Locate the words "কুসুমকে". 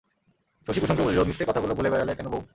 0.79-1.03